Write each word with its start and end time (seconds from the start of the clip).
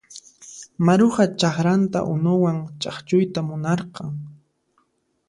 Maruja 0.85 1.25
chakranta 1.39 1.99
unuwan 2.13 2.57
ch'akchuyta 2.81 3.39
munarqan. 3.47 4.09